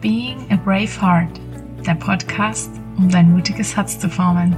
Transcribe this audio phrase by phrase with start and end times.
[0.00, 1.40] Being a Brave Heart,
[1.86, 4.54] der Podcast, um dein mutiges Herz zu formen.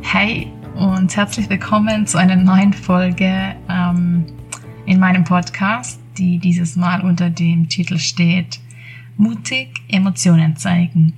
[0.00, 4.24] Hey und herzlich willkommen zu einer neuen Folge ähm,
[4.86, 8.58] in meinem Podcast, die dieses Mal unter dem Titel steht
[9.18, 11.12] Mutig Emotionen zeigen.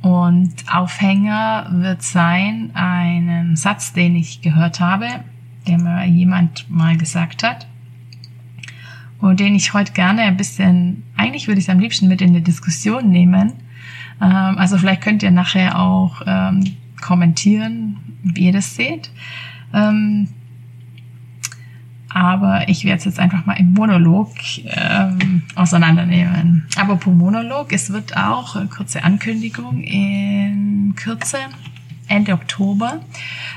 [0.00, 5.08] Und Aufhänger wird sein einen Satz, den ich gehört habe,
[5.68, 7.66] der mir jemand mal gesagt hat
[9.20, 12.32] und den ich heute gerne ein bisschen, eigentlich würde ich es am liebsten mit in
[12.32, 13.52] die Diskussion nehmen.
[14.20, 19.10] Ähm, also vielleicht könnt ihr nachher auch ähm, kommentieren, wie ihr das seht.
[19.72, 20.28] Ähm,
[22.12, 24.30] aber ich werde es jetzt einfach mal im Monolog
[24.64, 26.66] ähm, auseinandernehmen.
[26.76, 31.38] Aber pro Monolog, es wird auch, eine kurze Ankündigung, in Kürze
[32.10, 33.00] Ende Oktober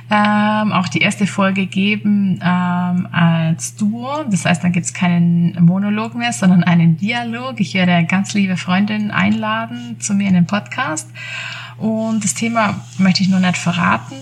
[0.10, 4.24] ähm, auch die erste Folge geben ähm, als Duo.
[4.30, 7.60] Das heißt, dann gibt es keinen Monolog mehr, sondern einen Dialog.
[7.60, 11.10] Ich werde ganz liebe Freundin einladen zu mir in den Podcast.
[11.78, 14.16] Und das Thema möchte ich noch nicht verraten.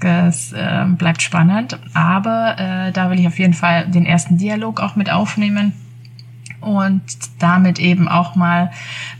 [0.00, 1.78] Das äh, bleibt spannend.
[1.94, 5.72] Aber äh, da will ich auf jeden Fall den ersten Dialog auch mit aufnehmen
[6.64, 7.02] und
[7.38, 8.70] damit eben auch mal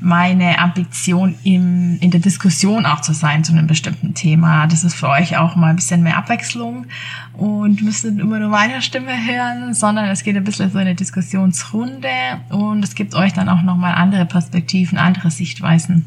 [0.01, 4.67] meine Ambition im, in der Diskussion auch zu sein zu einem bestimmten Thema.
[4.67, 6.87] Das ist für euch auch mal ein bisschen mehr Abwechslung
[7.35, 10.95] und müsst nicht immer nur meine Stimme hören, sondern es geht ein bisschen so eine
[10.95, 12.09] Diskussionsrunde
[12.51, 16.07] und es gibt euch dann auch nochmal andere Perspektiven, andere Sichtweisen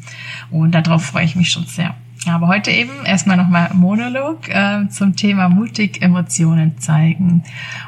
[0.50, 1.94] und darauf freue ich mich schon sehr.
[2.26, 7.44] Aber heute eben erstmal nochmal Monolog äh, zum Thema mutig Emotionen zeigen.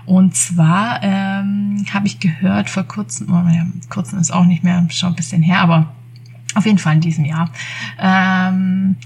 [0.06, 4.86] Und zwar ähm, habe ich gehört vor kurzem, oh, ja, kurzem ist auch nicht mehr,
[4.91, 5.92] schon ein bisschen her, aber
[6.55, 7.51] auf jeden Fall in diesem Jahr.
[7.98, 8.97] Ähm,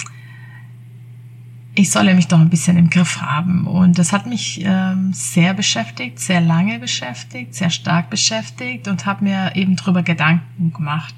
[1.75, 3.67] ich solle mich doch ein bisschen im Griff haben.
[3.67, 9.25] Und das hat mich ähm, sehr beschäftigt, sehr lange beschäftigt, sehr stark beschäftigt und habe
[9.25, 11.15] mir eben drüber Gedanken gemacht.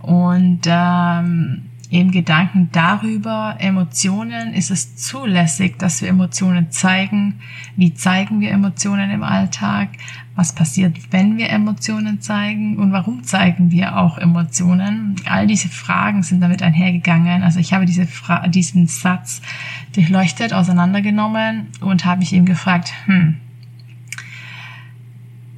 [0.00, 7.40] Und ähm, eben Gedanken darüber, Emotionen, ist es zulässig, dass wir Emotionen zeigen?
[7.76, 9.88] Wie zeigen wir Emotionen im Alltag?
[10.34, 12.76] Was passiert, wenn wir Emotionen zeigen?
[12.76, 15.16] Und warum zeigen wir auch Emotionen?
[15.24, 17.42] All diese Fragen sind damit einhergegangen.
[17.42, 19.42] Also ich habe diese Fra diesen Satz
[19.94, 23.38] durchleuchtet, auseinandergenommen und habe mich eben gefragt, hm,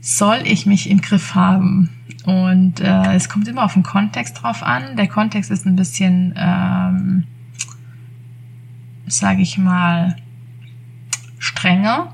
[0.00, 1.90] soll ich mich im Griff haben?
[2.26, 4.96] Und äh, es kommt immer auf den Kontext drauf an.
[4.96, 7.24] Der Kontext ist ein bisschen, ähm,
[9.06, 10.16] sage ich mal,
[11.38, 12.12] strenger.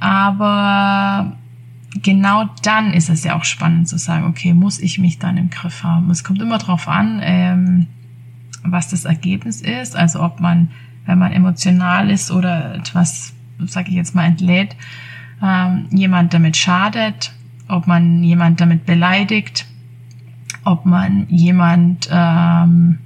[0.00, 1.36] Aber
[2.02, 5.50] genau dann ist es ja auch spannend zu sagen, okay, muss ich mich dann im
[5.50, 6.10] Griff haben?
[6.10, 7.86] Es kommt immer drauf an, ähm,
[8.62, 9.96] was das Ergebnis ist.
[9.96, 10.70] Also ob man,
[11.06, 13.32] wenn man emotional ist oder etwas,
[13.66, 14.76] sage ich jetzt mal, entlädt,
[15.42, 17.32] ähm, jemand damit schadet
[17.68, 19.66] ob man jemand damit beleidigt,
[20.64, 22.98] ob man jemand ähm,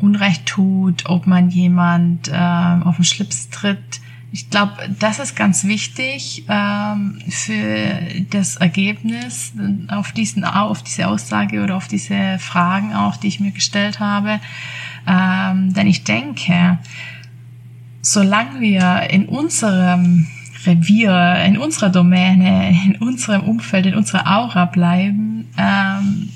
[0.00, 4.00] Unrecht tut, ob man jemand ähm, auf den Schlips tritt.
[4.32, 8.00] Ich glaube, das ist ganz wichtig ähm, für
[8.30, 9.54] das Ergebnis
[9.88, 14.40] auf diesen auf diese Aussage oder auf diese Fragen auch, die ich mir gestellt habe.
[15.06, 16.78] Ähm, denn ich denke,
[18.02, 20.26] solange wir in unserem
[20.66, 25.48] Revier, in unserer Domäne, in unserem Umfeld, in unserer Aura bleiben.
[25.56, 26.30] Ähm,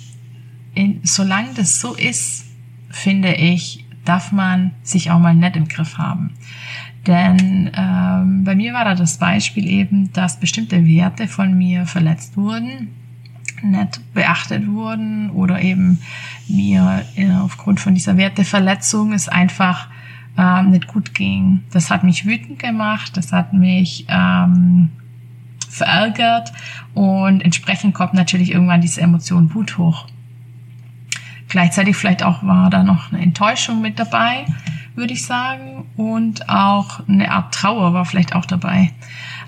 [0.75, 2.47] in, solange das so ist,
[2.91, 6.31] finde ich, darf man sich auch mal nett im Griff haben.
[7.07, 12.37] Denn ähm, bei mir war da das Beispiel eben, dass bestimmte Werte von mir verletzt
[12.37, 12.89] wurden,
[13.63, 16.01] nicht beachtet wurden oder eben
[16.49, 19.89] mir äh, aufgrund von dieser Werteverletzung es einfach
[20.39, 21.65] ähm, nicht gut ging.
[21.73, 24.91] Das hat mich wütend gemacht, das hat mich ähm,
[25.69, 26.53] verärgert
[26.95, 30.07] und entsprechend kommt natürlich irgendwann diese Emotion Wut hoch.
[31.49, 34.45] Gleichzeitig vielleicht auch war da noch eine Enttäuschung mit dabei,
[34.95, 38.93] würde ich sagen, und auch eine Art Trauer war vielleicht auch dabei.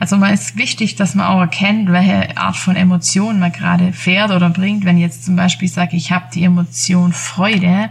[0.00, 4.32] Also man ist wichtig, dass man auch erkennt, welche Art von Emotion man gerade fährt
[4.32, 4.84] oder bringt.
[4.84, 7.88] Wenn jetzt zum Beispiel sage, ich habe die Emotion Freude,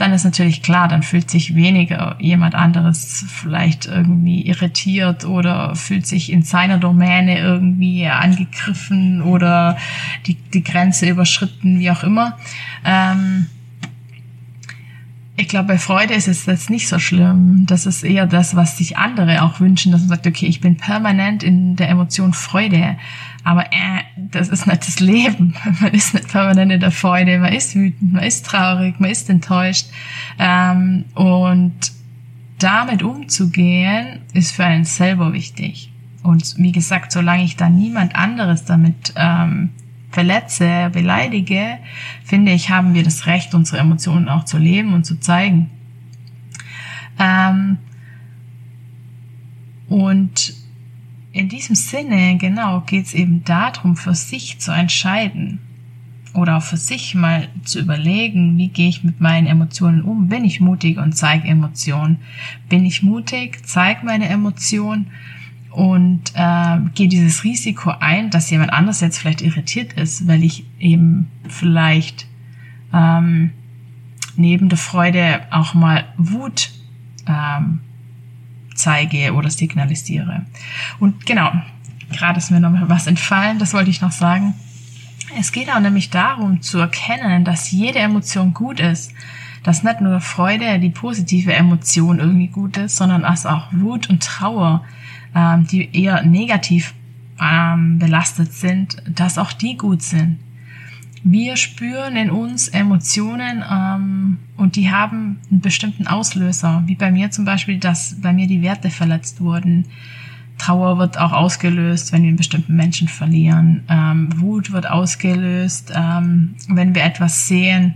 [0.00, 6.06] dann ist natürlich klar, dann fühlt sich weniger jemand anderes vielleicht irgendwie irritiert oder fühlt
[6.06, 9.76] sich in seiner Domäne irgendwie angegriffen oder
[10.26, 12.38] die, die Grenze überschritten, wie auch immer.
[12.84, 13.46] Ähm,
[15.36, 17.64] ich glaube, bei Freude ist es jetzt nicht so schlimm.
[17.66, 20.76] Das ist eher das, was sich andere auch wünschen, dass man sagt, okay, ich bin
[20.76, 22.96] permanent in der Emotion Freude.
[23.42, 25.54] Aber äh, das ist nicht das Leben.
[25.80, 27.38] Man ist nicht permanent in der Freude.
[27.38, 29.86] Man ist wütend, man ist traurig, man ist enttäuscht.
[30.38, 31.74] Ähm, und
[32.58, 35.90] damit umzugehen, ist für einen selber wichtig.
[36.22, 39.70] Und wie gesagt, solange ich da niemand anderes damit ähm,
[40.10, 41.78] verletze, beleidige,
[42.24, 45.70] finde ich, haben wir das Recht, unsere Emotionen auch zu leben und zu zeigen.
[47.18, 47.78] Ähm,
[49.88, 50.54] und
[51.32, 55.60] in diesem Sinne, genau, geht es eben darum, für sich zu entscheiden
[56.34, 60.28] oder auch für sich mal zu überlegen, wie gehe ich mit meinen Emotionen um?
[60.28, 62.18] Bin ich mutig und zeige Emotionen?
[62.68, 65.08] Bin ich mutig, zeige meine Emotionen
[65.70, 70.64] und äh, gehe dieses Risiko ein, dass jemand anders jetzt vielleicht irritiert ist, weil ich
[70.78, 72.26] eben vielleicht
[72.92, 73.50] ähm,
[74.36, 76.70] neben der Freude auch mal Wut
[77.26, 77.80] ähm,
[78.80, 80.46] zeige oder signalisiere.
[80.98, 81.50] Und genau,
[82.12, 84.54] gerade ist mir noch was entfallen, das wollte ich noch sagen.
[85.38, 89.12] Es geht auch nämlich darum zu erkennen, dass jede Emotion gut ist.
[89.62, 94.22] Dass nicht nur Freude, die positive Emotion irgendwie gut ist, sondern dass auch Wut und
[94.22, 94.82] Trauer,
[95.34, 96.94] ähm, die eher negativ
[97.40, 100.38] ähm, belastet sind, dass auch die gut sind.
[101.22, 107.30] Wir spüren in uns Emotionen ähm, und die haben einen bestimmten Auslöser, wie bei mir
[107.30, 109.86] zum Beispiel, dass bei mir die Werte verletzt wurden.
[110.56, 113.84] Trauer wird auch ausgelöst, wenn wir einen bestimmten Menschen verlieren.
[113.88, 117.94] Ähm, Wut wird ausgelöst, ähm, wenn wir etwas sehen,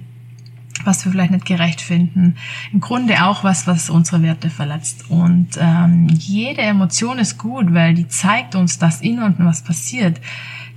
[0.85, 2.37] was wir vielleicht nicht gerecht finden.
[2.73, 5.07] Im Grunde auch was, was unsere Werte verletzt.
[5.09, 10.21] Und ähm, jede Emotion ist gut, weil die zeigt uns, dass in uns was passiert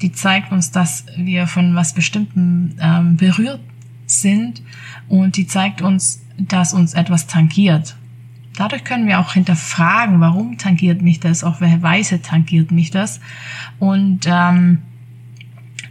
[0.02, 3.62] die zeigt uns, dass wir von was Bestimmtem ähm, berührt
[4.06, 4.62] sind
[5.08, 7.96] und die zeigt uns, dass uns etwas tangiert.
[8.56, 13.20] Dadurch können wir auch hinterfragen, warum tangiert mich das, auf welche Weise tangiert mich das.
[13.78, 14.80] Und ähm,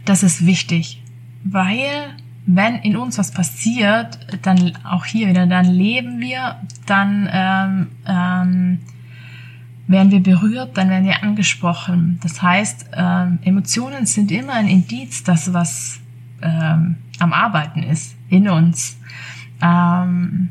[0.03, 1.01] das ist wichtig,
[1.43, 2.15] weil
[2.45, 6.55] wenn in uns was passiert, dann auch hier wieder, dann leben wir,
[6.85, 8.79] dann ähm, ähm,
[9.87, 12.19] werden wir berührt, dann werden wir angesprochen.
[12.21, 15.99] Das heißt, ähm, Emotionen sind immer ein Indiz, dass was
[16.41, 18.97] ähm, am Arbeiten ist in uns.
[19.61, 20.49] Ähm,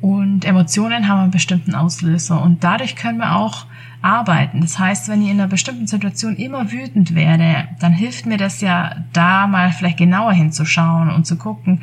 [0.00, 3.66] und Emotionen haben einen bestimmten Auslöser und dadurch können wir auch
[4.06, 4.60] arbeiten.
[4.60, 8.60] Das heißt, wenn ich in einer bestimmten Situation immer wütend werde, dann hilft mir das
[8.60, 11.80] ja, da mal vielleicht genauer hinzuschauen und zu gucken,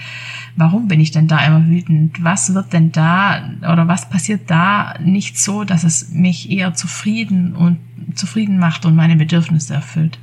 [0.56, 2.24] warum bin ich denn da immer wütend?
[2.24, 7.54] Was wird denn da oder was passiert da nicht so, dass es mich eher zufrieden
[7.56, 7.80] und
[8.16, 10.18] zufrieden macht und meine Bedürfnisse erfüllt?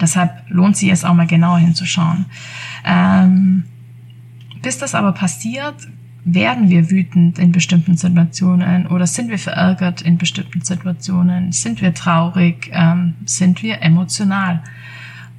[0.00, 2.24] Deshalb lohnt sich es auch mal genauer hinzuschauen.
[2.86, 3.64] Ähm,
[4.62, 5.74] bis das aber passiert,
[6.24, 11.52] werden wir wütend in bestimmten Situationen oder sind wir verärgert in bestimmten Situationen?
[11.52, 12.70] Sind wir traurig?
[12.72, 14.62] Ähm, sind wir emotional?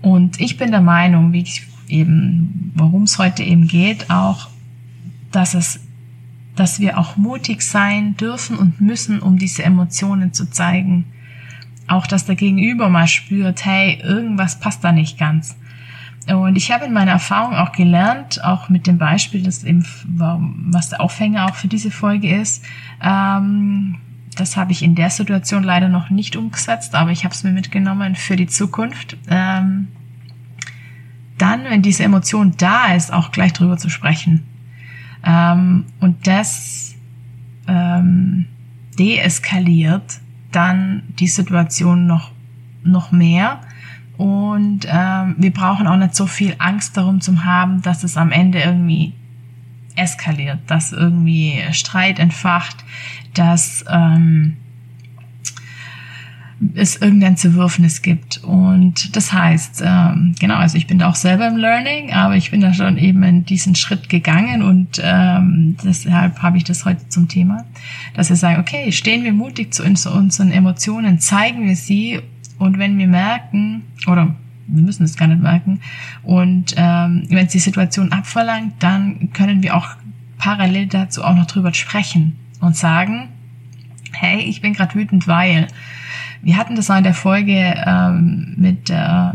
[0.01, 4.49] Und ich bin der Meinung, wie ich eben, worum es heute eben geht, auch,
[5.31, 5.81] dass es,
[6.55, 11.05] dass wir auch mutig sein dürfen und müssen, um diese Emotionen zu zeigen.
[11.87, 15.57] Auch, dass der Gegenüber mal spürt, hey, irgendwas passt da nicht ganz.
[16.35, 20.89] Und ich habe in meiner Erfahrung auch gelernt, auch mit dem Beispiel, das eben, was
[20.89, 22.63] der Aufhänger auch für diese Folge ist,
[23.01, 23.97] ähm,
[24.35, 27.51] das habe ich in der Situation leider noch nicht umgesetzt, aber ich habe es mir
[27.51, 29.17] mitgenommen für die Zukunft.
[29.29, 29.87] Ähm,
[31.37, 34.45] dann, wenn diese Emotion da ist, auch gleich drüber zu sprechen.
[35.25, 36.95] Ähm, und das
[37.67, 38.45] ähm,
[38.97, 40.19] deeskaliert
[40.51, 42.31] dann die Situation noch,
[42.83, 43.61] noch mehr
[44.19, 48.33] und ähm, wir brauchen auch nicht so viel Angst darum zu haben, dass es am
[48.33, 49.13] Ende irgendwie
[49.95, 52.83] eskaliert, dass irgendwie Streit entfacht,
[53.33, 54.57] dass ähm,
[56.73, 58.43] es irgendein Zerwürfnis gibt.
[58.43, 62.51] Und das heißt, ähm, genau, also ich bin da auch selber im Learning, aber ich
[62.51, 67.07] bin da schon eben in diesen Schritt gegangen und ähm, deshalb habe ich das heute
[67.07, 67.63] zum Thema,
[68.15, 72.19] dass wir sagen, okay, stehen wir mutig zu unseren Emotionen, zeigen wir sie
[72.59, 74.35] und wenn wir merken, oder
[74.67, 75.79] wir müssen es gar nicht merken,
[76.21, 79.87] und ähm, wenn es die Situation abverlangt, dann können wir auch
[80.37, 83.29] parallel dazu auch noch drüber sprechen und sagen,
[84.11, 85.67] hey, ich bin gerade wütend, weil
[86.41, 89.33] wir hatten das auch in der Folge ähm, mit äh,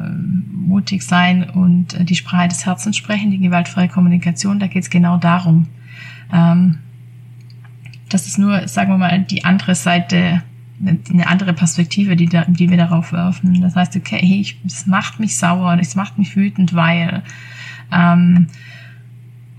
[0.53, 4.91] mutig sein und äh, die Sprache des Herzens sprechen, die gewaltfreie Kommunikation, da geht es
[4.91, 5.67] genau darum.
[6.33, 6.79] Ähm,
[8.09, 10.43] das ist nur, sagen wir mal, die andere Seite
[10.87, 13.61] eine andere Perspektive, die, da, die wir darauf werfen.
[13.61, 17.23] Das heißt, okay, ich, das macht mich sauer, das macht mich wütend, weil
[17.93, 18.49] ähm,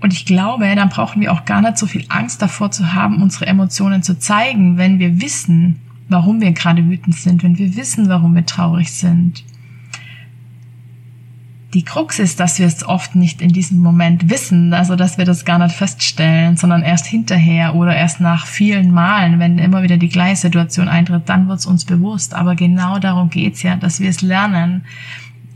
[0.00, 3.22] und ich glaube, dann brauchen wir auch gar nicht so viel Angst davor zu haben,
[3.22, 8.08] unsere Emotionen zu zeigen, wenn wir wissen, warum wir gerade wütend sind, wenn wir wissen,
[8.08, 9.42] warum wir traurig sind
[11.76, 15.26] die Krux ist, dass wir es oft nicht in diesem Moment wissen, also dass wir
[15.26, 19.98] das gar nicht feststellen, sondern erst hinterher oder erst nach vielen Malen, wenn immer wieder
[19.98, 22.34] die gleiche Situation eintritt, dann wird es uns bewusst.
[22.34, 24.84] Aber genau darum geht's ja, dass wir es lernen,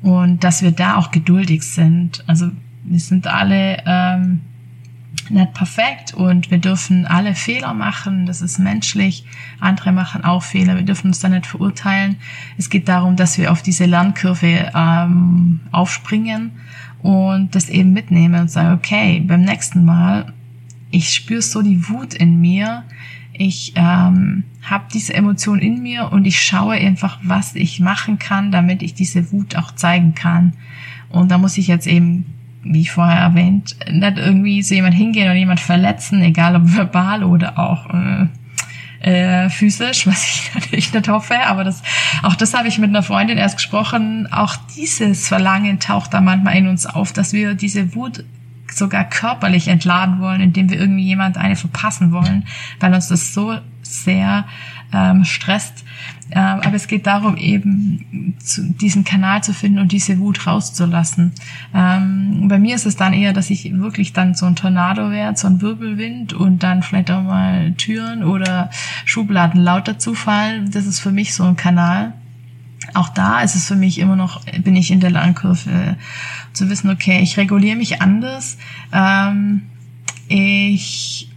[0.02, 2.24] und dass wir da auch geduldig sind.
[2.26, 2.50] Also
[2.84, 4.40] wir sind alle ähm,
[5.30, 8.26] nicht perfekt und wir dürfen alle Fehler machen.
[8.26, 9.24] Das ist menschlich.
[9.58, 10.76] Andere machen auch Fehler.
[10.76, 12.16] Wir dürfen uns da nicht verurteilen.
[12.58, 16.52] Es geht darum, dass wir auf diese Lernkurve ähm, aufspringen
[17.02, 20.32] und das eben mitnehmen und sagen, okay, beim nächsten Mal,
[20.90, 22.84] ich spüre so die Wut in mir.
[23.32, 28.52] Ich ähm, habe diese Emotion in mir und ich schaue einfach, was ich machen kann,
[28.52, 30.52] damit ich diese Wut auch zeigen kann.
[31.08, 32.26] Und da muss ich jetzt eben
[32.62, 37.58] wie vorher erwähnt, nicht irgendwie so jemand hingehen und jemand verletzen, egal ob verbal oder
[37.58, 38.26] auch äh,
[39.00, 41.82] äh, physisch, was ich natürlich nicht hoffe, aber das,
[42.22, 44.28] auch das habe ich mit einer Freundin erst gesprochen.
[44.30, 48.24] Auch dieses Verlangen taucht da manchmal in uns auf, dass wir diese Wut
[48.72, 52.44] sogar körperlich entladen wollen, indem wir irgendwie jemand eine verpassen wollen,
[52.78, 54.46] weil uns das so sehr
[54.92, 55.84] ähm, stresst.
[56.32, 61.32] Ähm, aber es geht darum, eben zu, diesen Kanal zu finden und diese Wut rauszulassen.
[61.74, 65.38] Ähm, bei mir ist es dann eher, dass ich wirklich dann so ein Tornado werde,
[65.38, 68.70] so ein Wirbelwind und dann vielleicht auch mal Türen oder
[69.04, 70.70] Schubladen lauter zufallen.
[70.70, 72.12] Das ist für mich so ein Kanal.
[72.94, 75.96] Auch da ist es für mich immer noch, bin ich in der Lernkurve
[76.52, 78.58] zu wissen, okay, ich reguliere mich anders.
[78.92, 79.62] Ähm,
[80.28, 81.30] ich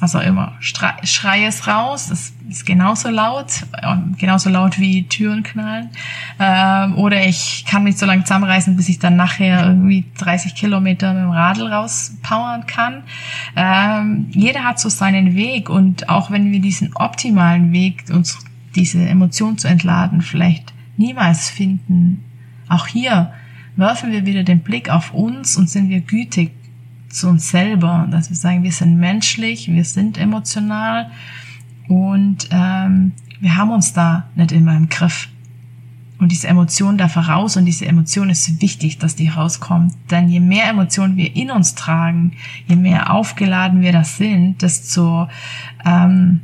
[0.00, 3.66] was auch immer, schreie es raus, das ist genauso laut,
[4.16, 5.90] genauso laut wie Türen knallen.
[6.38, 11.12] Ähm, oder ich kann mich so lange zusammenreißen, bis ich dann nachher irgendwie 30 Kilometer
[11.12, 13.02] mit dem Radl rauspowern kann.
[13.56, 18.38] Ähm, jeder hat so seinen Weg und auch wenn wir diesen optimalen Weg, uns
[18.74, 22.24] diese Emotion zu entladen, vielleicht niemals finden,
[22.68, 23.32] auch hier
[23.76, 26.50] werfen wir wieder den Blick auf uns und sind wir gütig
[27.08, 31.10] zu uns selber, dass wir sagen, wir sind menschlich, wir sind emotional
[31.88, 35.28] und ähm, wir haben uns da nicht immer im Griff.
[36.18, 39.94] Und diese Emotion darf heraus und diese Emotion ist wichtig, dass die rauskommt.
[40.10, 42.32] Denn je mehr Emotionen wir in uns tragen,
[42.68, 45.28] je mehr aufgeladen wir das sind, desto
[45.86, 46.40] ähm,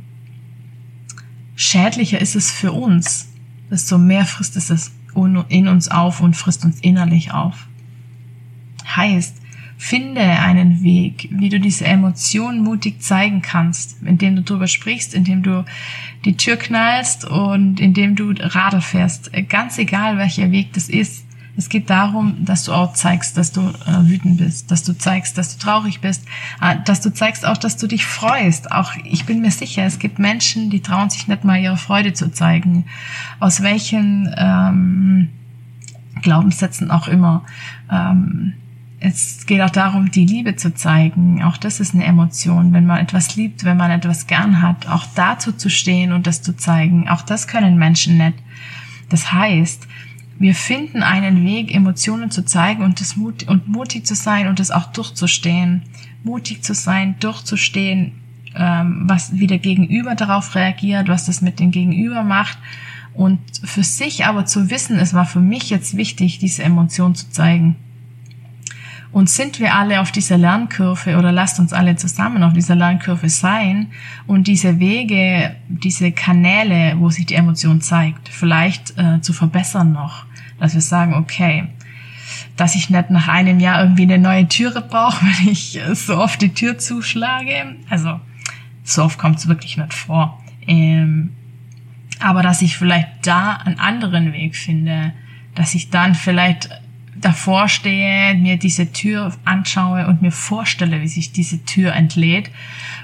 [1.55, 3.29] schädlicher ist es für uns,
[3.69, 4.91] desto mehr frisst es
[5.25, 7.67] in uns auf und frisst uns innerlich auf.
[8.95, 9.41] Heißt,
[9.79, 15.43] Finde einen Weg, wie du diese Emotionen mutig zeigen kannst, indem du darüber sprichst, indem
[15.43, 15.65] du
[16.25, 19.31] die Tür knallst und indem du Radl fährst.
[19.49, 21.26] Ganz egal, welcher Weg das ist.
[21.57, 25.39] Es geht darum, dass du auch zeigst, dass du äh, wütend bist, dass du zeigst,
[25.39, 26.23] dass du traurig bist,
[26.61, 28.71] äh, dass du zeigst auch, dass du dich freust.
[28.71, 32.13] Auch ich bin mir sicher, es gibt Menschen, die trauen sich nicht mal ihre Freude
[32.13, 32.85] zu zeigen.
[33.39, 35.29] Aus welchen ähm,
[36.21, 37.43] Glaubenssätzen auch immer.
[37.91, 38.53] Ähm,
[38.99, 41.43] es geht auch darum, die Liebe zu zeigen.
[41.43, 42.71] Auch das ist eine Emotion.
[42.71, 46.43] Wenn man etwas liebt, wenn man etwas gern hat, auch dazu zu stehen und das
[46.43, 47.09] zu zeigen.
[47.09, 48.37] Auch das können Menschen nicht.
[49.09, 49.87] Das heißt,
[50.39, 54.59] wir finden einen Weg, Emotionen zu zeigen und, das Mut, und mutig zu sein und
[54.59, 55.83] das auch durchzustehen.
[56.23, 58.13] Mutig zu sein, durchzustehen,
[58.55, 62.57] ähm, was wie der Gegenüber darauf reagiert, was das mit dem Gegenüber macht.
[63.13, 67.31] Und für sich aber zu wissen, es war für mich jetzt wichtig, diese Emotion zu
[67.31, 67.75] zeigen
[69.17, 73.29] und sind wir alle auf dieser Lernkurve oder lasst uns alle zusammen auf dieser Lernkurve
[73.29, 73.87] sein
[74.27, 80.27] und diese Wege, diese Kanäle, wo sich die Emotion zeigt, vielleicht äh, zu verbessern noch,
[80.59, 81.63] dass wir sagen, okay,
[82.57, 86.39] dass ich nicht nach einem Jahr irgendwie eine neue Türe brauche, wenn ich so oft
[86.39, 87.75] die Tür zuschlage.
[87.89, 88.19] Also
[88.83, 90.43] so oft kommt es wirklich nicht vor.
[90.67, 91.31] Ähm,
[92.19, 95.11] aber dass ich vielleicht da einen anderen Weg finde,
[95.55, 96.69] dass ich dann vielleicht
[97.21, 102.51] davor stehe, mir diese Tür anschaue und mir vorstelle, wie sich diese Tür entlädt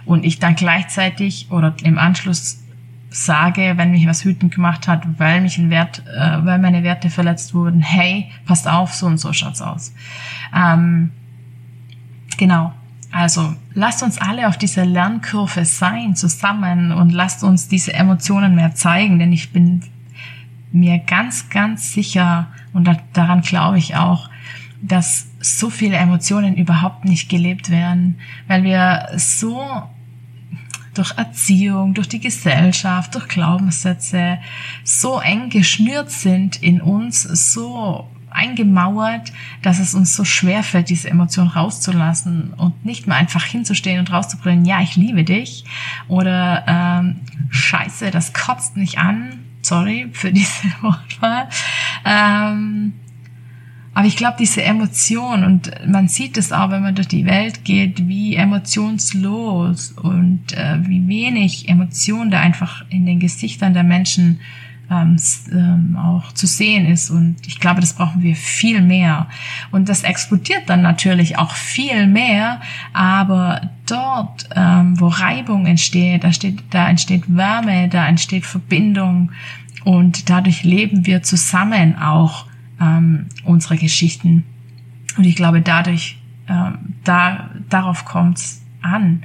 [0.05, 2.63] und ich dann gleichzeitig oder im Anschluss
[3.09, 7.09] sage, wenn mich was wütend gemacht hat, weil mich ein Wert, äh, weil meine Werte
[7.09, 9.93] verletzt wurden, hey, passt auf, so und so schaut's aus.
[10.55, 11.11] Ähm,
[12.37, 12.73] genau.
[13.11, 18.73] Also lasst uns alle auf dieser Lernkurve sein zusammen und lasst uns diese Emotionen mehr
[18.73, 19.83] zeigen, denn ich bin
[20.73, 24.29] mir ganz, ganz sicher, und daran glaube ich auch,
[24.81, 29.83] dass so viele Emotionen überhaupt nicht gelebt werden, weil wir so
[30.93, 34.39] durch Erziehung, durch die Gesellschaft, durch Glaubenssätze
[34.83, 41.09] so eng geschnürt sind in uns, so eingemauert, dass es uns so schwer fällt, diese
[41.09, 45.65] Emotion rauszulassen und nicht mehr einfach hinzustehen und rauszubringen, ja, ich liebe dich
[46.07, 51.49] oder ähm, Scheiße, das kotzt mich an, sorry für diese Wortwahl.
[52.05, 52.93] Ähm,
[53.95, 57.63] aber ich glaube, diese Emotion, und man sieht es auch, wenn man durch die Welt
[57.63, 64.39] geht, wie emotionslos und äh, wie wenig Emotion da einfach in den Gesichtern der Menschen
[64.89, 65.17] ähm,
[65.51, 67.09] ähm, auch zu sehen ist.
[67.09, 69.27] Und ich glaube, das brauchen wir viel mehr.
[69.71, 72.61] Und das explodiert dann natürlich auch viel mehr,
[72.91, 79.31] aber dort, ähm, wo Reibung entsteht, da, steht, da entsteht Wärme, da entsteht Verbindung
[79.83, 82.45] und dadurch leben wir zusammen auch
[82.79, 84.43] ähm, unsere Geschichten.
[85.17, 89.23] Und ich glaube, dadurch, ähm, da, darauf kommt es an,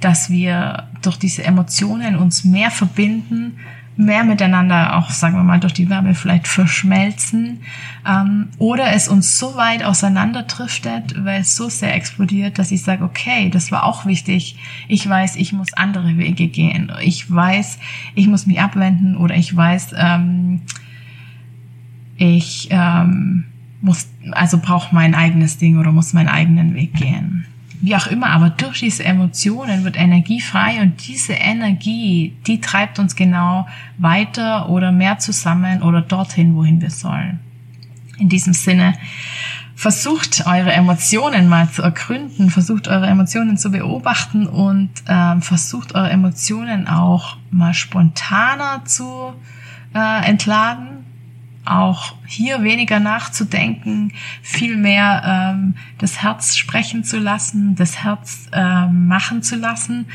[0.00, 3.56] dass wir durch diese Emotionen uns mehr verbinden,
[3.96, 7.60] mehr miteinander auch, sagen wir mal, durch die Wärme vielleicht verschmelzen
[8.06, 13.04] ähm, oder es uns so weit auseinanderdriftet, weil es so sehr explodiert, dass ich sage,
[13.04, 14.56] okay, das war auch wichtig.
[14.88, 16.90] Ich weiß, ich muss andere Wege gehen.
[17.02, 17.78] Ich weiß,
[18.14, 20.62] ich muss mich abwenden oder ich weiß, ähm,
[22.16, 23.44] ich ähm,
[23.80, 27.46] muss, also brauche mein eigenes Ding oder muss meinen eigenen Weg gehen
[27.84, 32.98] wie auch immer, aber durch diese Emotionen wird Energie frei und diese Energie, die treibt
[32.98, 33.66] uns genau
[33.98, 37.40] weiter oder mehr zusammen oder dorthin, wohin wir sollen.
[38.18, 38.94] In diesem Sinne,
[39.74, 46.10] versucht eure Emotionen mal zu ergründen, versucht eure Emotionen zu beobachten und ähm, versucht eure
[46.10, 49.34] Emotionen auch mal spontaner zu
[49.94, 51.03] äh, entladen
[51.64, 59.06] auch hier weniger nachzudenken, viel mehr ähm, das Herz sprechen zu lassen, das Herz ähm,
[59.08, 60.06] machen zu lassen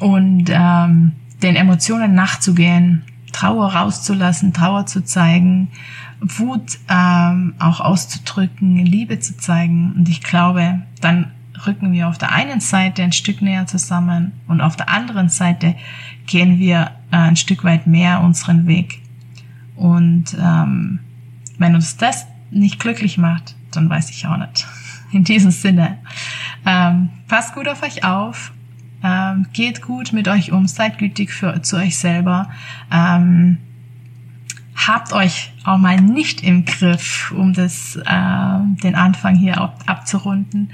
[0.00, 5.68] und ähm, den Emotionen nachzugehen, Trauer rauszulassen, Trauer zu zeigen,
[6.20, 9.94] Wut ähm, auch auszudrücken, Liebe zu zeigen.
[9.96, 11.32] Und ich glaube, dann
[11.66, 15.74] rücken wir auf der einen Seite ein Stück näher zusammen und auf der anderen Seite
[16.26, 19.01] gehen wir äh, ein Stück weit mehr unseren Weg.
[19.76, 21.00] Und ähm,
[21.58, 24.66] wenn uns das nicht glücklich macht, dann weiß ich auch nicht.
[25.12, 25.98] In diesem Sinne,
[26.64, 28.52] ähm, passt gut auf euch auf,
[29.02, 32.48] ähm, geht gut mit euch um, seid gütig für, zu euch selber.
[32.90, 33.58] Ähm,
[34.74, 40.70] habt euch auch mal nicht im Griff, um das, äh, den Anfang hier ab, abzurunden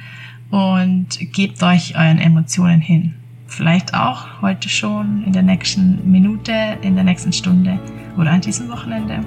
[0.51, 3.15] und gebt euch euren Emotionen hin.
[3.47, 7.81] Vielleicht auch heute schon, in der nächsten Minute, in der nächsten Stunde
[8.19, 9.21] oder an diesem Wochenende.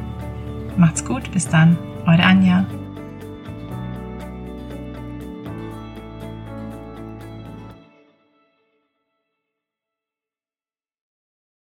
[0.78, 2.66] Macht's gut, bis dann, eure Anja.